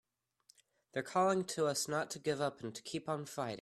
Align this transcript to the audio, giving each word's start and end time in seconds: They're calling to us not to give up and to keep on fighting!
They're 0.93 1.03
calling 1.03 1.43
to 1.53 1.67
us 1.67 1.87
not 1.87 2.09
to 2.09 2.17
give 2.17 2.41
up 2.41 2.61
and 2.61 2.73
to 2.73 2.81
keep 2.81 3.07
on 3.07 3.27
fighting! 3.27 3.59